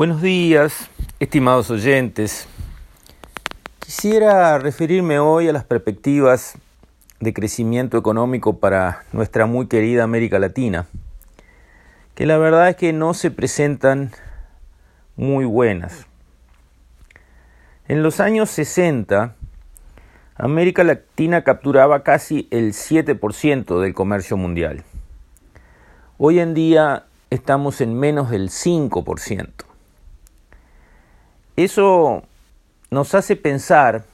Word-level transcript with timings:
Buenos 0.00 0.22
días, 0.22 0.88
estimados 1.18 1.70
oyentes. 1.70 2.48
Quisiera 3.80 4.58
referirme 4.58 5.18
hoy 5.18 5.46
a 5.46 5.52
las 5.52 5.64
perspectivas 5.64 6.56
de 7.20 7.34
crecimiento 7.34 7.98
económico 7.98 8.60
para 8.60 9.04
nuestra 9.12 9.44
muy 9.44 9.66
querida 9.66 10.02
América 10.02 10.38
Latina, 10.38 10.86
que 12.14 12.24
la 12.24 12.38
verdad 12.38 12.70
es 12.70 12.76
que 12.76 12.94
no 12.94 13.12
se 13.12 13.30
presentan 13.30 14.10
muy 15.16 15.44
buenas. 15.44 16.06
En 17.86 18.02
los 18.02 18.20
años 18.20 18.48
60, 18.48 19.34
América 20.34 20.82
Latina 20.82 21.44
capturaba 21.44 22.04
casi 22.04 22.48
el 22.50 22.72
7% 22.72 23.82
del 23.82 23.92
comercio 23.92 24.38
mundial. 24.38 24.82
Hoy 26.16 26.38
en 26.38 26.54
día 26.54 27.04
estamos 27.28 27.82
en 27.82 27.92
menos 28.00 28.30
del 28.30 28.48
5%. 28.48 29.69
Eso 31.56 32.22
nos 32.90 33.14
hace 33.14 33.36
pensar 33.36 34.04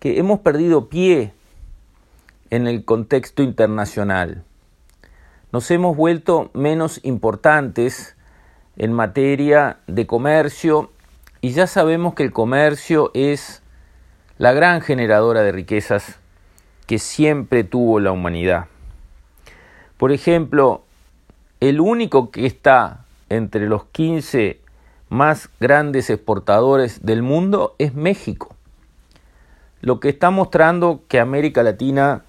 que 0.00 0.18
hemos 0.18 0.40
perdido 0.40 0.88
pie 0.88 1.32
en 2.50 2.66
el 2.66 2.84
contexto 2.84 3.42
internacional. 3.42 4.44
Nos 5.52 5.70
hemos 5.70 5.96
vuelto 5.96 6.50
menos 6.52 7.00
importantes 7.04 8.16
en 8.76 8.92
materia 8.92 9.78
de 9.86 10.06
comercio 10.06 10.90
y 11.40 11.50
ya 11.50 11.66
sabemos 11.66 12.14
que 12.14 12.24
el 12.24 12.32
comercio 12.32 13.10
es 13.14 13.62
la 14.38 14.52
gran 14.52 14.80
generadora 14.80 15.42
de 15.42 15.52
riquezas 15.52 16.18
que 16.86 16.98
siempre 16.98 17.64
tuvo 17.64 18.00
la 18.00 18.12
humanidad. 18.12 18.66
Por 19.96 20.12
ejemplo, 20.12 20.84
el 21.60 21.80
único 21.80 22.30
que 22.30 22.46
está 22.46 23.04
entre 23.28 23.68
los 23.68 23.84
15 23.86 24.60
más 25.14 25.48
grandes 25.60 26.10
exportadores 26.10 27.06
del 27.06 27.22
mundo 27.22 27.76
es 27.78 27.94
México. 27.94 28.56
Lo 29.80 30.00
que 30.00 30.08
está 30.08 30.30
mostrando 30.30 31.02
que 31.06 31.20
América 31.20 31.62
Latina 31.62 32.24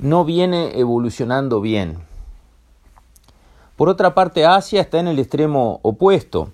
no 0.00 0.24
viene 0.26 0.78
evolucionando 0.78 1.62
bien. 1.62 1.96
Por 3.76 3.88
otra 3.88 4.14
parte, 4.14 4.44
Asia 4.44 4.82
está 4.82 5.00
en 5.00 5.08
el 5.08 5.18
extremo 5.18 5.80
opuesto. 5.82 6.50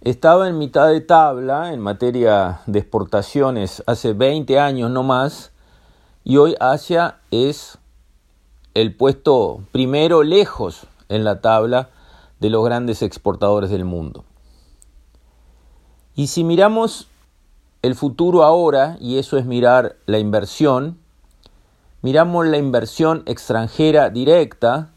Estaba 0.00 0.48
en 0.48 0.58
mitad 0.58 0.88
de 0.88 1.00
tabla 1.00 1.72
en 1.72 1.78
materia 1.78 2.62
de 2.66 2.80
exportaciones 2.80 3.84
hace 3.86 4.12
20 4.12 4.58
años 4.58 4.90
no 4.90 5.04
más 5.04 5.52
y 6.24 6.38
hoy 6.38 6.56
Asia 6.58 7.18
es 7.30 7.78
el 8.74 8.96
puesto 8.96 9.62
primero 9.70 10.24
lejos 10.24 10.86
en 11.08 11.22
la 11.22 11.40
tabla 11.40 11.90
de 12.40 12.50
los 12.50 12.64
grandes 12.64 13.02
exportadores 13.02 13.70
del 13.70 13.84
mundo. 13.84 14.24
Y 16.14 16.26
si 16.26 16.44
miramos 16.44 17.08
el 17.82 17.94
futuro 17.94 18.42
ahora, 18.42 18.96
y 19.00 19.18
eso 19.18 19.38
es 19.38 19.46
mirar 19.46 19.96
la 20.06 20.18
inversión, 20.18 20.98
miramos 22.02 22.46
la 22.46 22.58
inversión 22.58 23.22
extranjera 23.26 24.10
directa, 24.10 24.90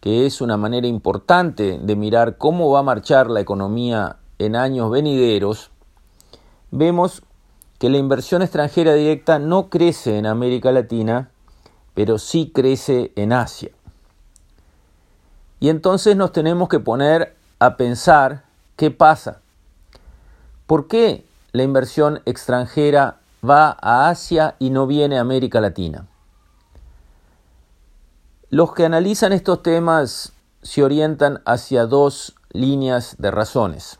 que 0.00 0.26
es 0.26 0.40
una 0.40 0.56
manera 0.56 0.86
importante 0.86 1.78
de 1.80 1.96
mirar 1.96 2.38
cómo 2.38 2.70
va 2.70 2.80
a 2.80 2.84
marchar 2.84 3.28
la 3.28 3.40
economía 3.40 4.16
en 4.38 4.56
años 4.56 4.90
venideros, 4.90 5.70
vemos 6.70 7.22
que 7.78 7.90
la 7.90 7.98
inversión 7.98 8.42
extranjera 8.42 8.94
directa 8.94 9.38
no 9.38 9.68
crece 9.68 10.18
en 10.18 10.26
América 10.26 10.72
Latina, 10.72 11.30
pero 11.94 12.18
sí 12.18 12.50
crece 12.54 13.12
en 13.16 13.32
Asia. 13.32 13.70
Y 15.60 15.68
entonces 15.68 16.16
nos 16.16 16.32
tenemos 16.32 16.68
que 16.68 16.80
poner 16.80 17.36
a 17.58 17.76
pensar 17.76 18.44
qué 18.76 18.90
pasa 18.90 19.40
¿Por 20.70 20.86
qué 20.86 21.26
la 21.50 21.64
inversión 21.64 22.22
extranjera 22.26 23.16
va 23.44 23.76
a 23.82 24.08
Asia 24.08 24.54
y 24.60 24.70
no 24.70 24.86
viene 24.86 25.18
a 25.18 25.20
América 25.20 25.60
Latina? 25.60 26.06
Los 28.50 28.72
que 28.72 28.84
analizan 28.84 29.32
estos 29.32 29.64
temas 29.64 30.32
se 30.62 30.84
orientan 30.84 31.42
hacia 31.44 31.86
dos 31.86 32.36
líneas 32.52 33.16
de 33.18 33.32
razones. 33.32 33.98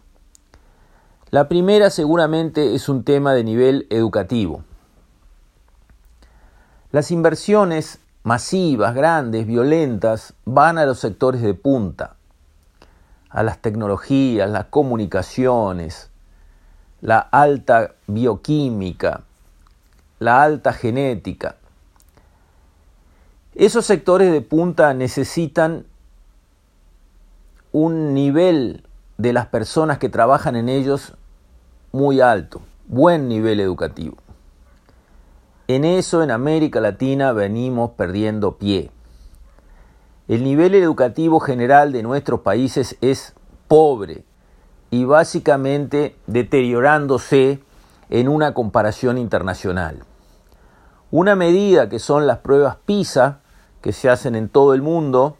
La 1.30 1.48
primera 1.48 1.90
seguramente 1.90 2.76
es 2.76 2.88
un 2.88 3.02
tema 3.02 3.34
de 3.34 3.42
nivel 3.42 3.88
educativo. 3.90 4.62
Las 6.92 7.10
inversiones 7.10 7.98
masivas, 8.22 8.94
grandes, 8.94 9.44
violentas, 9.44 10.34
van 10.44 10.78
a 10.78 10.86
los 10.86 11.00
sectores 11.00 11.42
de 11.42 11.54
punta, 11.54 12.14
a 13.28 13.42
las 13.42 13.58
tecnologías, 13.58 14.48
las 14.48 14.66
comunicaciones, 14.66 16.10
la 17.00 17.18
alta 17.18 17.94
bioquímica, 18.06 19.22
la 20.18 20.42
alta 20.42 20.72
genética. 20.72 21.56
Esos 23.54 23.86
sectores 23.86 24.32
de 24.32 24.42
punta 24.42 24.94
necesitan 24.94 25.86
un 27.72 28.14
nivel 28.14 28.84
de 29.18 29.32
las 29.32 29.46
personas 29.46 29.98
que 29.98 30.08
trabajan 30.08 30.56
en 30.56 30.68
ellos 30.68 31.14
muy 31.92 32.20
alto, 32.20 32.60
buen 32.86 33.28
nivel 33.28 33.60
educativo. 33.60 34.16
En 35.68 35.84
eso 35.84 36.22
en 36.22 36.30
América 36.30 36.80
Latina 36.80 37.32
venimos 37.32 37.92
perdiendo 37.92 38.56
pie. 38.56 38.90
El 40.26 40.44
nivel 40.44 40.74
educativo 40.74 41.40
general 41.40 41.92
de 41.92 42.02
nuestros 42.02 42.40
países 42.40 42.96
es 43.00 43.34
pobre, 43.68 44.24
y 44.90 45.04
básicamente 45.04 46.16
deteriorándose 46.26 47.60
en 48.08 48.28
una 48.28 48.54
comparación 48.54 49.18
internacional. 49.18 50.04
Una 51.10 51.36
medida 51.36 51.88
que 51.88 51.98
son 51.98 52.26
las 52.26 52.38
pruebas 52.38 52.76
PISA, 52.86 53.40
que 53.80 53.92
se 53.92 54.10
hacen 54.10 54.34
en 54.34 54.48
todo 54.48 54.74
el 54.74 54.82
mundo, 54.82 55.36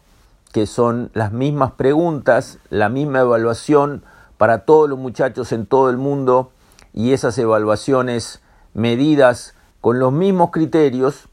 que 0.51 0.65
son 0.67 1.11
las 1.13 1.31
mismas 1.31 1.73
preguntas, 1.73 2.59
la 2.69 2.89
misma 2.89 3.19
evaluación 3.19 4.03
para 4.37 4.65
todos 4.65 4.89
los 4.89 4.97
muchachos 4.97 5.51
en 5.51 5.65
todo 5.65 5.89
el 5.89 5.97
mundo 5.97 6.51
y 6.93 7.13
esas 7.13 7.37
evaluaciones 7.37 8.41
medidas 8.73 9.53
con 9.79 9.99
los 9.99 10.11
mismos 10.11 10.51
criterios, 10.51 11.27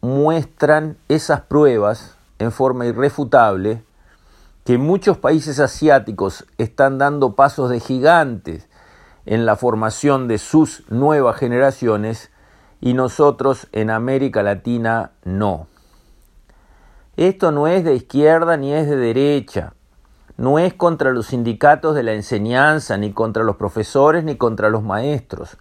muestran 0.00 0.96
esas 1.08 1.40
pruebas 1.42 2.16
en 2.38 2.52
forma 2.52 2.86
irrefutable 2.86 3.82
que 4.68 4.76
muchos 4.76 5.16
países 5.16 5.60
asiáticos 5.60 6.44
están 6.58 6.98
dando 6.98 7.34
pasos 7.34 7.70
de 7.70 7.80
gigantes 7.80 8.68
en 9.24 9.46
la 9.46 9.56
formación 9.56 10.28
de 10.28 10.36
sus 10.36 10.84
nuevas 10.90 11.38
generaciones 11.38 12.30
y 12.78 12.92
nosotros 12.92 13.68
en 13.72 13.88
América 13.88 14.42
Latina 14.42 15.12
no. 15.24 15.68
Esto 17.16 17.50
no 17.50 17.66
es 17.66 17.82
de 17.82 17.94
izquierda 17.94 18.58
ni 18.58 18.74
es 18.74 18.86
de 18.90 18.98
derecha, 18.98 19.72
no 20.36 20.58
es 20.58 20.74
contra 20.74 21.12
los 21.12 21.28
sindicatos 21.28 21.94
de 21.94 22.02
la 22.02 22.12
enseñanza, 22.12 22.98
ni 22.98 23.14
contra 23.14 23.44
los 23.44 23.56
profesores, 23.56 24.22
ni 24.22 24.36
contra 24.36 24.68
los 24.68 24.82
maestros. 24.82 25.56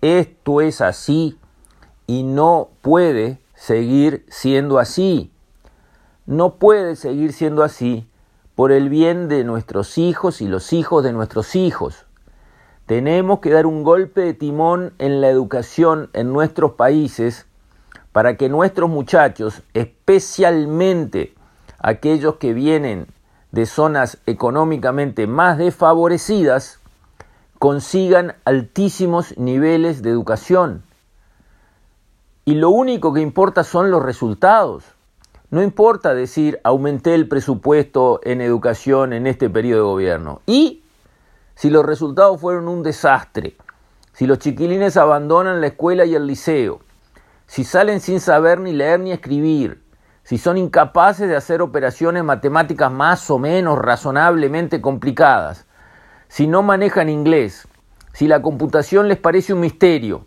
Esto 0.00 0.60
es 0.60 0.80
así 0.80 1.38
y 2.08 2.24
no 2.24 2.70
puede 2.82 3.38
seguir 3.54 4.26
siendo 4.28 4.80
así. 4.80 5.30
No 6.26 6.56
puede 6.56 6.96
seguir 6.96 7.32
siendo 7.32 7.62
así 7.62 8.09
por 8.60 8.72
el 8.72 8.90
bien 8.90 9.28
de 9.28 9.42
nuestros 9.42 9.96
hijos 9.96 10.42
y 10.42 10.46
los 10.46 10.74
hijos 10.74 11.02
de 11.02 11.14
nuestros 11.14 11.56
hijos. 11.56 12.04
Tenemos 12.84 13.40
que 13.40 13.48
dar 13.48 13.64
un 13.64 13.82
golpe 13.82 14.20
de 14.20 14.34
timón 14.34 14.92
en 14.98 15.22
la 15.22 15.30
educación 15.30 16.10
en 16.12 16.30
nuestros 16.30 16.72
países 16.72 17.46
para 18.12 18.36
que 18.36 18.50
nuestros 18.50 18.90
muchachos, 18.90 19.62
especialmente 19.72 21.32
aquellos 21.78 22.34
que 22.34 22.52
vienen 22.52 23.06
de 23.50 23.64
zonas 23.64 24.18
económicamente 24.26 25.26
más 25.26 25.56
desfavorecidas, 25.56 26.80
consigan 27.58 28.34
altísimos 28.44 29.38
niveles 29.38 30.02
de 30.02 30.10
educación. 30.10 30.82
Y 32.44 32.56
lo 32.56 32.68
único 32.68 33.14
que 33.14 33.22
importa 33.22 33.64
son 33.64 33.90
los 33.90 34.02
resultados. 34.02 34.84
No 35.50 35.62
importa 35.64 36.14
decir 36.14 36.60
aumenté 36.62 37.14
el 37.16 37.26
presupuesto 37.26 38.20
en 38.22 38.40
educación 38.40 39.12
en 39.12 39.26
este 39.26 39.50
periodo 39.50 39.82
de 39.82 39.90
gobierno. 39.90 40.42
Y 40.46 40.84
si 41.56 41.70
los 41.70 41.84
resultados 41.84 42.40
fueron 42.40 42.68
un 42.68 42.84
desastre, 42.84 43.56
si 44.12 44.26
los 44.26 44.38
chiquilines 44.38 44.96
abandonan 44.96 45.60
la 45.60 45.66
escuela 45.66 46.04
y 46.04 46.14
el 46.14 46.28
liceo, 46.28 46.80
si 47.46 47.64
salen 47.64 48.00
sin 48.00 48.20
saber 48.20 48.60
ni 48.60 48.72
leer 48.72 49.00
ni 49.00 49.10
escribir, 49.10 49.82
si 50.22 50.38
son 50.38 50.56
incapaces 50.56 51.28
de 51.28 51.34
hacer 51.34 51.62
operaciones 51.62 52.22
matemáticas 52.22 52.92
más 52.92 53.28
o 53.28 53.40
menos 53.40 53.76
razonablemente 53.76 54.80
complicadas, 54.80 55.66
si 56.28 56.46
no 56.46 56.62
manejan 56.62 57.08
inglés, 57.08 57.66
si 58.12 58.28
la 58.28 58.40
computación 58.40 59.08
les 59.08 59.18
parece 59.18 59.52
un 59.52 59.58
misterio, 59.58 60.26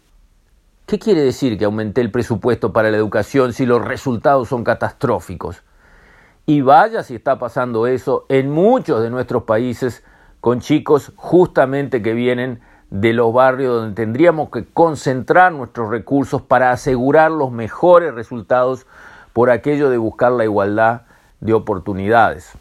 ¿Qué 0.85 0.99
quiere 0.99 1.21
decir 1.21 1.57
que 1.57 1.65
aumenté 1.65 2.01
el 2.01 2.11
presupuesto 2.11 2.73
para 2.73 2.91
la 2.91 2.97
educación 2.97 3.53
si 3.53 3.65
los 3.65 3.83
resultados 3.83 4.49
son 4.49 4.63
catastróficos? 4.63 5.63
Y 6.45 6.61
vaya 6.61 7.03
si 7.03 7.15
está 7.15 7.39
pasando 7.39 7.87
eso 7.87 8.25
en 8.27 8.49
muchos 8.51 9.01
de 9.01 9.09
nuestros 9.09 9.43
países 9.43 10.03
con 10.41 10.59
chicos 10.59 11.13
justamente 11.15 12.01
que 12.01 12.13
vienen 12.13 12.59
de 12.89 13.13
los 13.13 13.33
barrios 13.33 13.75
donde 13.75 13.95
tendríamos 13.95 14.49
que 14.49 14.65
concentrar 14.65 15.53
nuestros 15.53 15.89
recursos 15.89 16.41
para 16.41 16.71
asegurar 16.71 17.31
los 17.31 17.49
mejores 17.49 18.13
resultados 18.13 18.85
por 19.31 19.49
aquello 19.49 19.89
de 19.89 19.97
buscar 19.97 20.33
la 20.33 20.43
igualdad 20.43 21.03
de 21.39 21.53
oportunidades. 21.53 22.51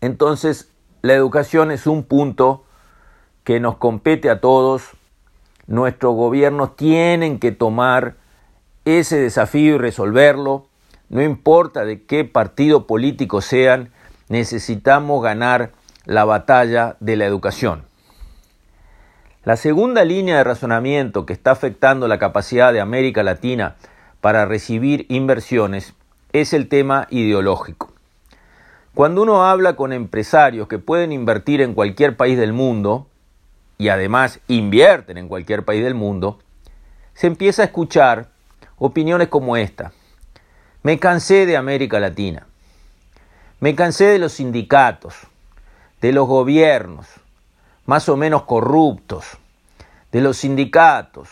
Entonces, 0.00 0.72
la 1.02 1.12
educación 1.12 1.70
es 1.70 1.86
un 1.86 2.04
punto 2.04 2.64
que 3.44 3.60
nos 3.60 3.76
compete 3.76 4.28
a 4.28 4.40
todos. 4.40 4.95
Nuestros 5.66 6.14
gobiernos 6.14 6.76
tienen 6.76 7.38
que 7.38 7.52
tomar 7.52 8.14
ese 8.84 9.18
desafío 9.18 9.74
y 9.74 9.78
resolverlo. 9.78 10.66
No 11.08 11.22
importa 11.22 11.84
de 11.84 12.04
qué 12.04 12.24
partido 12.24 12.86
político 12.86 13.40
sean, 13.40 13.90
necesitamos 14.28 15.22
ganar 15.22 15.72
la 16.04 16.24
batalla 16.24 16.96
de 17.00 17.16
la 17.16 17.26
educación. 17.26 17.84
La 19.44 19.56
segunda 19.56 20.04
línea 20.04 20.38
de 20.38 20.44
razonamiento 20.44 21.26
que 21.26 21.32
está 21.32 21.52
afectando 21.52 22.08
la 22.08 22.18
capacidad 22.18 22.72
de 22.72 22.80
América 22.80 23.22
Latina 23.22 23.76
para 24.20 24.44
recibir 24.44 25.06
inversiones 25.08 25.94
es 26.32 26.52
el 26.52 26.68
tema 26.68 27.06
ideológico. 27.10 27.92
Cuando 28.94 29.22
uno 29.22 29.44
habla 29.44 29.76
con 29.76 29.92
empresarios 29.92 30.68
que 30.68 30.78
pueden 30.78 31.12
invertir 31.12 31.60
en 31.60 31.74
cualquier 31.74 32.16
país 32.16 32.38
del 32.38 32.52
mundo, 32.52 33.06
y 33.78 33.88
además 33.88 34.40
invierten 34.48 35.18
en 35.18 35.28
cualquier 35.28 35.64
país 35.64 35.84
del 35.84 35.94
mundo, 35.94 36.38
se 37.14 37.26
empieza 37.26 37.62
a 37.62 37.66
escuchar 37.66 38.28
opiniones 38.78 39.28
como 39.28 39.56
esta. 39.56 39.92
Me 40.82 40.98
cansé 40.98 41.46
de 41.46 41.56
América 41.56 41.98
Latina. 41.98 42.46
Me 43.60 43.74
cansé 43.74 44.04
de 44.04 44.18
los 44.18 44.32
sindicatos, 44.32 45.14
de 46.00 46.12
los 46.12 46.26
gobiernos, 46.26 47.06
más 47.86 48.08
o 48.08 48.16
menos 48.16 48.42
corruptos, 48.42 49.24
de 50.12 50.20
los 50.20 50.38
sindicatos, 50.38 51.28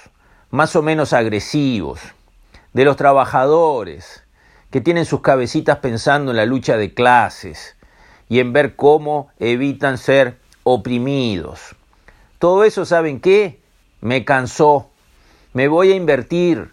más 0.50 0.74
o 0.76 0.82
menos 0.82 1.12
agresivos, 1.12 2.00
de 2.72 2.84
los 2.84 2.96
trabajadores, 2.96 4.24
que 4.70 4.80
tienen 4.80 5.04
sus 5.04 5.20
cabecitas 5.20 5.78
pensando 5.78 6.32
en 6.32 6.36
la 6.36 6.46
lucha 6.46 6.76
de 6.76 6.94
clases 6.94 7.76
y 8.28 8.40
en 8.40 8.52
ver 8.52 8.74
cómo 8.74 9.28
evitan 9.38 9.98
ser 9.98 10.38
oprimidos. 10.64 11.76
Todo 12.44 12.64
eso, 12.64 12.84
¿saben 12.84 13.20
qué? 13.20 13.58
Me 14.02 14.26
cansó. 14.26 14.90
Me 15.54 15.66
voy 15.66 15.92
a 15.92 15.96
invertir 15.96 16.72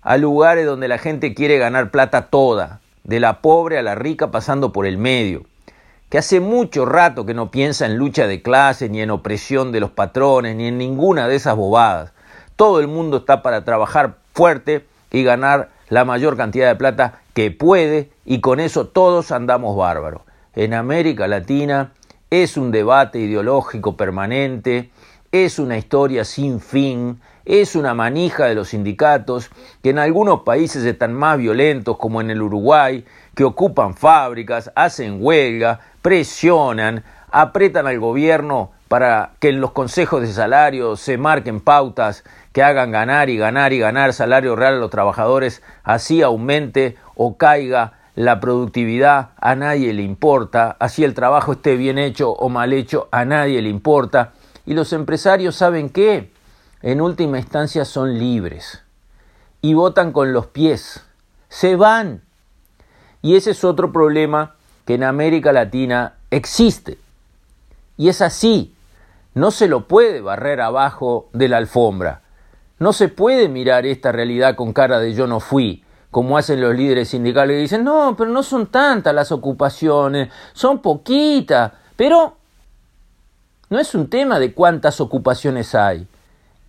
a 0.00 0.16
lugares 0.16 0.64
donde 0.64 0.86
la 0.86 0.98
gente 0.98 1.34
quiere 1.34 1.58
ganar 1.58 1.90
plata 1.90 2.26
toda, 2.26 2.80
de 3.02 3.18
la 3.18 3.40
pobre 3.40 3.78
a 3.78 3.82
la 3.82 3.96
rica 3.96 4.30
pasando 4.30 4.72
por 4.72 4.86
el 4.86 4.98
medio, 4.98 5.42
que 6.08 6.18
hace 6.18 6.38
mucho 6.38 6.86
rato 6.86 7.26
que 7.26 7.34
no 7.34 7.50
piensa 7.50 7.84
en 7.86 7.96
lucha 7.96 8.28
de 8.28 8.42
clases, 8.42 8.92
ni 8.92 9.00
en 9.00 9.10
opresión 9.10 9.72
de 9.72 9.80
los 9.80 9.90
patrones, 9.90 10.54
ni 10.54 10.68
en 10.68 10.78
ninguna 10.78 11.26
de 11.26 11.34
esas 11.34 11.56
bobadas. 11.56 12.12
Todo 12.54 12.78
el 12.78 12.86
mundo 12.86 13.16
está 13.16 13.42
para 13.42 13.64
trabajar 13.64 14.18
fuerte 14.34 14.86
y 15.10 15.24
ganar 15.24 15.70
la 15.88 16.04
mayor 16.04 16.36
cantidad 16.36 16.68
de 16.68 16.76
plata 16.76 17.18
que 17.34 17.50
puede 17.50 18.12
y 18.24 18.40
con 18.40 18.60
eso 18.60 18.86
todos 18.86 19.32
andamos 19.32 19.76
bárbaros. 19.76 20.22
En 20.54 20.74
América 20.74 21.26
Latina 21.26 21.90
es 22.32 22.56
un 22.56 22.70
debate 22.70 23.18
ideológico 23.18 23.94
permanente, 23.94 24.90
es 25.32 25.58
una 25.58 25.76
historia 25.76 26.24
sin 26.24 26.60
fin, 26.60 27.20
es 27.44 27.76
una 27.76 27.92
manija 27.92 28.46
de 28.46 28.54
los 28.54 28.68
sindicatos 28.68 29.50
que 29.82 29.90
en 29.90 29.98
algunos 29.98 30.40
países 30.40 30.82
están 30.86 31.12
más 31.12 31.36
violentos 31.36 31.98
como 31.98 32.22
en 32.22 32.30
el 32.30 32.40
Uruguay, 32.40 33.04
que 33.34 33.44
ocupan 33.44 33.94
fábricas, 33.94 34.72
hacen 34.74 35.18
huelga, 35.20 35.80
presionan, 36.00 37.04
apretan 37.30 37.86
al 37.86 38.00
gobierno 38.00 38.70
para 38.88 39.32
que 39.38 39.50
en 39.50 39.60
los 39.60 39.72
consejos 39.72 40.22
de 40.22 40.32
salario 40.32 40.96
se 40.96 41.18
marquen 41.18 41.60
pautas 41.60 42.24
que 42.54 42.62
hagan 42.62 42.92
ganar 42.92 43.28
y 43.28 43.36
ganar 43.36 43.74
y 43.74 43.78
ganar 43.78 44.14
salario 44.14 44.56
real 44.56 44.76
a 44.76 44.78
los 44.78 44.90
trabajadores, 44.90 45.62
así 45.84 46.22
aumente 46.22 46.96
o 47.14 47.36
caiga 47.36 47.92
la 48.14 48.40
productividad, 48.40 49.30
a 49.40 49.54
nadie 49.54 49.92
le 49.92 50.02
importa, 50.02 50.76
así 50.78 51.04
el 51.04 51.14
trabajo 51.14 51.52
esté 51.52 51.76
bien 51.76 51.98
hecho 51.98 52.30
o 52.30 52.48
mal 52.48 52.72
hecho, 52.72 53.08
a 53.10 53.24
nadie 53.24 53.62
le 53.62 53.68
importa. 53.68 54.32
Y 54.66 54.74
los 54.74 54.92
empresarios 54.92 55.56
saben 55.56 55.88
qué, 55.88 56.30
en 56.82 57.00
última 57.00 57.38
instancia 57.38 57.84
son 57.84 58.18
libres 58.18 58.82
y 59.62 59.74
votan 59.74 60.12
con 60.12 60.32
los 60.32 60.48
pies, 60.48 61.04
se 61.48 61.76
van. 61.76 62.22
Y 63.22 63.36
ese 63.36 63.52
es 63.52 63.64
otro 63.64 63.92
problema 63.92 64.56
que 64.84 64.94
en 64.94 65.04
América 65.04 65.52
Latina 65.52 66.14
existe. 66.30 66.98
Y 67.96 68.08
es 68.08 68.20
así, 68.20 68.74
no 69.34 69.52
se 69.52 69.68
lo 69.68 69.86
puede 69.86 70.20
barrer 70.20 70.60
abajo 70.60 71.28
de 71.32 71.48
la 71.48 71.58
alfombra. 71.58 72.22
No 72.78 72.92
se 72.92 73.08
puede 73.08 73.48
mirar 73.48 73.86
esta 73.86 74.10
realidad 74.10 74.56
con 74.56 74.72
cara 74.72 74.98
de 74.98 75.14
yo 75.14 75.28
no 75.28 75.38
fui, 75.38 75.84
como 76.12 76.36
hacen 76.36 76.60
los 76.60 76.76
líderes 76.76 77.08
sindicales 77.08 77.56
que 77.56 77.62
dicen, 77.62 77.84
no, 77.84 78.14
pero 78.18 78.30
no 78.30 78.42
son 78.42 78.66
tantas 78.66 79.14
las 79.14 79.32
ocupaciones, 79.32 80.28
son 80.52 80.80
poquitas, 80.80 81.72
pero 81.96 82.36
no 83.70 83.80
es 83.80 83.94
un 83.94 84.10
tema 84.10 84.38
de 84.38 84.52
cuántas 84.52 85.00
ocupaciones 85.00 85.74
hay, 85.74 86.06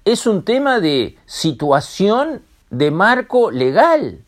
es 0.05 0.25
un 0.27 0.43
tema 0.43 0.79
de 0.79 1.17
situación 1.25 2.41
de 2.69 2.89
marco 2.89 3.51
legal. 3.51 4.21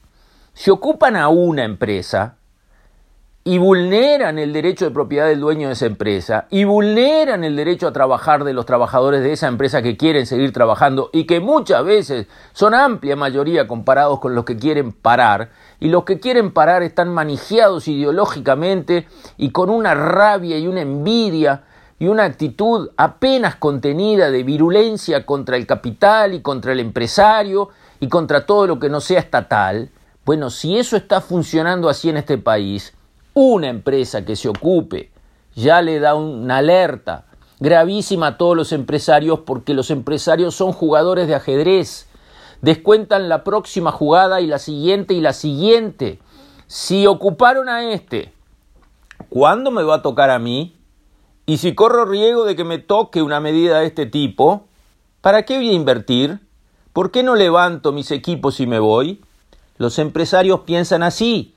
Si 0.54 0.70
ocupan 0.70 1.16
a 1.16 1.30
una 1.30 1.64
empresa, 1.64 2.36
y 3.48 3.60
vulneran 3.60 4.40
el 4.40 4.54
derecho 4.54 4.86
de 4.86 4.92
propiedad 4.92 5.28
del 5.28 5.40
dueño 5.40 5.68
de 5.68 5.74
esa 5.74 5.86
empresa 5.86 6.48
y 6.50 6.64
vulneran 6.64 7.44
el 7.44 7.56
derecho 7.56 7.88
a 7.88 7.94
trabajar 7.94 8.44
de 8.44 8.54
los 8.54 8.66
trabajadores 8.66 9.22
de 9.22 9.34
esa 9.34 9.48
empresa 9.48 9.84
que 9.84 9.98
quieren 9.98 10.26
seguir 10.26 10.52
trabajando 10.52 11.12
y 11.14 11.28
que 11.28 11.40
muchas 11.40 11.86
veces 11.86 12.26
son 12.54 12.74
amplia 12.74 13.16
mayoría 13.16 13.68
comparados 13.68 14.20
con 14.20 14.34
los 14.34 14.46
que 14.46 14.58
quieren 14.58 14.92
parar 14.92 15.52
y 15.80 15.90
los 15.90 16.06
que 16.06 16.20
quieren 16.20 16.54
parar 16.54 16.82
están 16.82 17.14
manijeados 17.14 17.88
ideológicamente 17.88 19.08
y 19.38 19.52
con 19.52 19.70
una 19.70 19.94
rabia 19.94 20.58
y 20.58 20.66
una 20.66 20.82
envidia 20.82 21.66
y 22.00 22.08
una 22.08 22.24
actitud 22.24 22.90
apenas 22.98 23.58
contenida 23.58 24.32
de 24.32 24.42
virulencia 24.42 25.24
contra 25.24 25.56
el 25.56 25.68
capital 25.68 26.34
y 26.34 26.42
contra 26.42 26.72
el 26.72 26.80
empresario 26.80 27.70
y 28.00 28.10
contra 28.10 28.48
todo 28.48 28.66
lo 28.66 28.80
que 28.80 28.90
no 28.90 29.02
sea 29.02 29.20
estatal. 29.20 29.92
Bueno, 30.26 30.50
si 30.50 30.80
eso 30.80 30.98
está 30.98 31.22
funcionando 31.22 31.90
así 31.90 32.10
en 32.10 32.18
este 32.18 32.40
país, 32.40 32.96
una 33.36 33.68
empresa 33.68 34.26
que 34.26 34.38
se 34.38 34.48
ocupe 34.48 35.12
ya 35.56 35.82
le 35.82 36.00
da 36.00 36.16
una 36.16 36.58
alerta 36.58 37.26
gravísima 37.60 38.28
a 38.28 38.38
todos 38.38 38.56
los 38.56 38.72
empresarios 38.72 39.40
porque 39.46 39.74
los 39.74 39.92
empresarios 39.92 40.56
son 40.56 40.72
jugadores 40.72 41.28
de 41.28 41.36
ajedrez. 41.36 42.08
Descuentan 42.62 43.30
la 43.30 43.44
próxima 43.44 43.92
jugada 43.92 44.42
y 44.42 44.48
la 44.48 44.58
siguiente 44.58 45.14
y 45.14 45.22
la 45.22 45.34
siguiente. 45.34 46.20
Si 46.68 47.08
ocuparon 47.08 47.70
a 47.70 47.92
este, 47.92 48.34
¿cuándo 49.30 49.70
me 49.70 49.84
va 49.84 49.96
a 49.96 50.02
tocar 50.02 50.30
a 50.30 50.40
mí? 50.40 50.78
Y 51.46 51.58
si 51.58 51.76
corro 51.76 52.06
riesgo 52.06 52.46
de 52.46 52.56
que 52.56 52.64
me 52.64 52.80
toque 52.80 53.22
una 53.22 53.40
medida 53.40 53.80
de 53.80 53.88
este 53.88 54.06
tipo, 54.06 54.66
¿para 55.22 55.44
qué 55.44 55.58
voy 55.58 55.70
a 55.70 55.74
invertir? 55.74 56.40
¿Por 56.92 57.12
qué 57.12 57.22
no 57.22 57.36
levanto 57.36 57.92
mis 57.92 58.12
equipos 58.12 58.60
y 58.62 58.68
me 58.68 58.80
voy? 58.80 59.22
Los 59.78 60.00
empresarios 60.00 60.62
piensan 60.62 61.04
así 61.04 61.55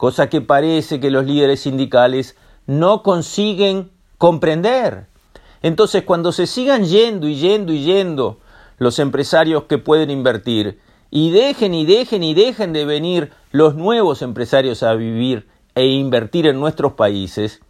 cosa 0.00 0.30
que 0.30 0.40
parece 0.40 0.98
que 0.98 1.10
los 1.10 1.26
líderes 1.26 1.60
sindicales 1.60 2.34
no 2.66 3.02
consiguen 3.02 3.90
comprender. 4.16 5.08
Entonces, 5.60 6.04
cuando 6.04 6.32
se 6.32 6.46
sigan 6.46 6.86
yendo 6.86 7.28
y 7.28 7.34
yendo 7.34 7.74
y 7.74 7.84
yendo 7.84 8.38
los 8.78 8.98
empresarios 8.98 9.64
que 9.64 9.76
pueden 9.76 10.08
invertir, 10.08 10.80
y 11.10 11.32
dejen 11.32 11.74
y 11.74 11.84
dejen 11.84 12.22
y 12.22 12.32
dejen 12.32 12.72
de 12.72 12.86
venir 12.86 13.30
los 13.52 13.74
nuevos 13.74 14.22
empresarios 14.22 14.82
a 14.82 14.94
vivir 14.94 15.48
e 15.74 15.84
invertir 15.84 16.46
en 16.46 16.58
nuestros 16.58 16.94
países, 16.94 17.60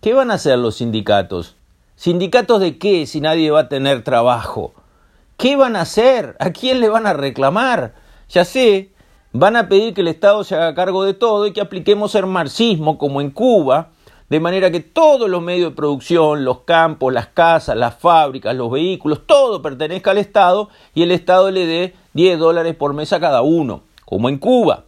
¿qué 0.00 0.12
van 0.12 0.32
a 0.32 0.34
hacer 0.34 0.58
los 0.58 0.78
sindicatos? 0.78 1.54
¿Sindicatos 1.94 2.60
de 2.60 2.78
qué 2.78 3.06
si 3.06 3.20
nadie 3.20 3.52
va 3.52 3.60
a 3.60 3.68
tener 3.68 4.02
trabajo? 4.02 4.74
¿Qué 5.36 5.54
van 5.54 5.76
a 5.76 5.82
hacer? 5.82 6.34
¿A 6.40 6.50
quién 6.50 6.80
le 6.80 6.88
van 6.88 7.06
a 7.06 7.12
reclamar? 7.12 7.94
Ya 8.28 8.44
sé, 8.44 8.90
van 9.38 9.56
a 9.56 9.68
pedir 9.68 9.92
que 9.92 10.00
el 10.00 10.08
Estado 10.08 10.44
se 10.44 10.54
haga 10.54 10.74
cargo 10.74 11.04
de 11.04 11.14
todo 11.14 11.46
y 11.46 11.52
que 11.52 11.60
apliquemos 11.60 12.14
el 12.14 12.26
marxismo 12.26 12.96
como 12.96 13.20
en 13.20 13.30
Cuba, 13.30 13.90
de 14.28 14.40
manera 14.40 14.70
que 14.70 14.80
todos 14.80 15.28
los 15.28 15.42
medios 15.42 15.70
de 15.70 15.76
producción, 15.76 16.44
los 16.44 16.60
campos, 16.60 17.12
las 17.12 17.28
casas, 17.28 17.76
las 17.76 17.94
fábricas, 17.94 18.56
los 18.56 18.70
vehículos, 18.70 19.20
todo 19.26 19.62
pertenezca 19.62 20.10
al 20.10 20.18
Estado 20.18 20.68
y 20.94 21.02
el 21.02 21.12
Estado 21.12 21.50
le 21.50 21.66
dé 21.66 21.94
10 22.14 22.38
dólares 22.38 22.74
por 22.74 22.92
mes 22.94 23.12
a 23.12 23.20
cada 23.20 23.42
uno, 23.42 23.82
como 24.04 24.28
en 24.28 24.38
Cuba. 24.38 24.84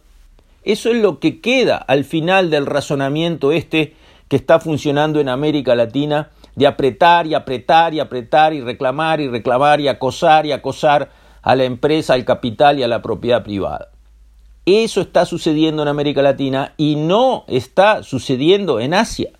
Eso 0.63 0.89
es 0.89 0.97
lo 0.97 1.19
que 1.19 1.39
queda 1.39 1.77
al 1.77 2.03
final 2.03 2.49
del 2.49 2.65
razonamiento 2.65 3.51
este 3.51 3.95
que 4.27 4.35
está 4.35 4.59
funcionando 4.59 5.19
en 5.19 5.29
América 5.29 5.75
Latina 5.75 6.31
de 6.55 6.67
apretar 6.67 7.25
y 7.25 7.33
apretar 7.33 7.93
y 7.93 7.99
apretar 7.99 8.53
y 8.53 8.61
reclamar 8.61 9.21
y 9.21 9.29
reclamar 9.29 9.79
y 9.79 9.87
acosar 9.87 10.45
y 10.45 10.51
acosar 10.51 11.11
a 11.41 11.55
la 11.55 11.63
empresa, 11.63 12.13
al 12.13 12.25
capital 12.25 12.79
y 12.79 12.83
a 12.83 12.87
la 12.87 13.01
propiedad 13.01 13.43
privada. 13.43 13.89
Eso 14.71 15.01
está 15.01 15.25
sucediendo 15.25 15.81
en 15.81 15.87
América 15.87 16.21
Latina 16.21 16.73
y 16.77 16.95
no 16.95 17.43
está 17.47 18.03
sucediendo 18.03 18.79
en 18.79 18.93
Asia. 18.93 19.31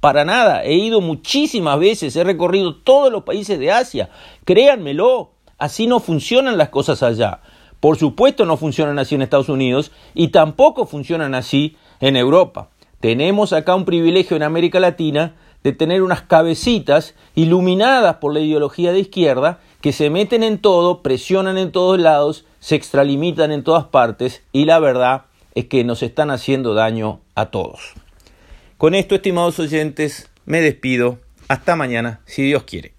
para 0.00 0.26
nada. 0.26 0.62
He 0.64 0.74
ido 0.74 1.00
muchísimas 1.00 1.78
veces, 1.78 2.14
he 2.14 2.22
recorrido 2.24 2.74
todos 2.74 3.10
los 3.10 3.22
países 3.22 3.58
de 3.58 3.72
Asia. 3.72 4.10
Créanmelo, 4.44 5.30
así 5.56 5.86
no 5.86 6.00
funcionan 6.00 6.58
las 6.58 6.68
cosas 6.68 7.02
allá. 7.02 7.40
Por 7.80 7.96
supuesto 7.96 8.44
no 8.44 8.58
funcionan 8.58 8.98
así 8.98 9.14
en 9.14 9.22
Estados 9.22 9.48
Unidos 9.48 9.90
y 10.14 10.28
tampoco 10.28 10.84
funcionan 10.84 11.34
así 11.34 11.78
en 12.00 12.16
Europa. 12.16 12.68
Tenemos 13.00 13.54
acá 13.54 13.74
un 13.74 13.86
privilegio 13.86 14.36
en 14.36 14.42
América 14.42 14.78
Latina 14.78 15.36
de 15.62 15.72
tener 15.72 16.02
unas 16.02 16.20
cabecitas 16.20 17.14
iluminadas 17.34 18.16
por 18.16 18.34
la 18.34 18.40
ideología 18.40 18.92
de 18.92 19.00
izquierda 19.00 19.60
que 19.84 19.92
se 19.92 20.08
meten 20.08 20.42
en 20.42 20.56
todo, 20.56 21.02
presionan 21.02 21.58
en 21.58 21.70
todos 21.70 22.00
lados, 22.00 22.46
se 22.58 22.74
extralimitan 22.74 23.52
en 23.52 23.62
todas 23.62 23.84
partes 23.84 24.42
y 24.50 24.64
la 24.64 24.78
verdad 24.78 25.26
es 25.54 25.66
que 25.66 25.84
nos 25.84 26.02
están 26.02 26.30
haciendo 26.30 26.72
daño 26.72 27.20
a 27.34 27.50
todos. 27.50 27.92
Con 28.78 28.94
esto, 28.94 29.14
estimados 29.14 29.58
oyentes, 29.58 30.30
me 30.46 30.62
despido. 30.62 31.18
Hasta 31.48 31.76
mañana, 31.76 32.22
si 32.24 32.44
Dios 32.44 32.62
quiere. 32.62 32.92